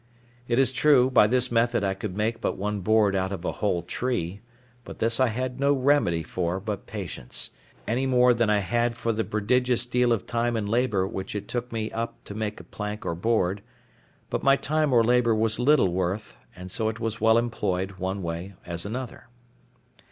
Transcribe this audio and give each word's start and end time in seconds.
It 0.47 0.57
is 0.57 0.71
true, 0.71 1.11
by 1.11 1.27
this 1.27 1.51
method 1.51 1.83
I 1.83 1.93
could 1.93 2.17
make 2.17 2.41
but 2.41 2.57
one 2.57 2.79
board 2.79 3.15
out 3.15 3.31
of 3.31 3.45
a 3.45 3.51
whole 3.51 3.83
tree; 3.83 4.41
but 4.83 4.97
this 4.97 5.19
I 5.19 5.27
had 5.27 5.59
no 5.59 5.73
remedy 5.73 6.23
for 6.23 6.59
but 6.59 6.87
patience, 6.87 7.51
any 7.87 8.07
more 8.07 8.33
than 8.33 8.49
I 8.49 8.61
had 8.61 8.97
for 8.97 9.13
the 9.13 9.23
prodigious 9.23 9.85
deal 9.85 10.11
of 10.11 10.25
time 10.25 10.55
and 10.57 10.67
labour 10.67 11.07
which 11.07 11.35
it 11.35 11.47
took 11.47 11.71
me 11.71 11.91
up 11.91 12.15
to 12.23 12.33
make 12.33 12.59
a 12.59 12.63
plank 12.63 13.05
or 13.05 13.13
board: 13.13 13.61
but 14.31 14.41
my 14.41 14.55
time 14.55 14.91
or 14.91 15.03
labour 15.03 15.35
was 15.35 15.59
little 15.59 15.89
worth, 15.93 16.35
and 16.55 16.71
so 16.71 16.89
it 16.89 16.99
was 16.99 17.17
as 17.17 17.21
well 17.21 17.37
employed 17.37 17.91
one 17.99 18.23
way 18.23 18.55
as 18.65 18.87
another. 18.87 19.27